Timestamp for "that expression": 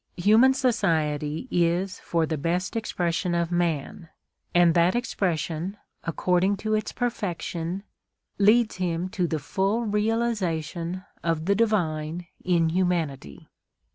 4.73-5.77